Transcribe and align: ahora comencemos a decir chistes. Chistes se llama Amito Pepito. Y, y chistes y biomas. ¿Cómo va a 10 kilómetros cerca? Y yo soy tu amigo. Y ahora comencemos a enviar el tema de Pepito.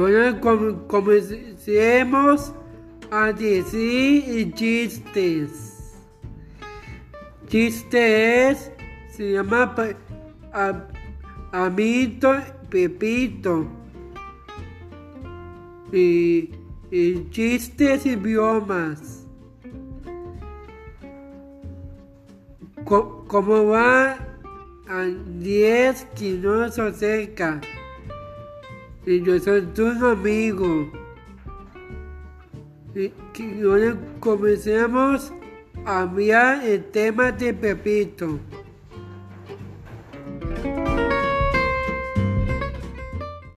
ahora 0.00 0.40
comencemos 0.88 2.52
a 3.10 3.32
decir 3.32 4.52
chistes. 4.54 5.94
Chistes 7.48 8.72
se 9.10 9.32
llama 9.32 9.74
Amito 11.52 12.34
Pepito. 12.68 13.66
Y, 15.92 16.50
y 16.90 17.30
chistes 17.30 18.06
y 18.06 18.16
biomas. 18.16 19.26
¿Cómo 22.84 23.66
va 23.66 24.18
a 24.88 25.04
10 25.38 26.04
kilómetros 26.14 26.96
cerca? 26.96 27.60
Y 29.06 29.22
yo 29.22 29.38
soy 29.38 29.62
tu 29.66 29.86
amigo. 29.86 30.90
Y 32.92 33.12
ahora 33.62 33.96
comencemos 34.18 35.32
a 35.84 36.02
enviar 36.02 36.64
el 36.64 36.84
tema 36.86 37.30
de 37.30 37.54
Pepito. 37.54 38.40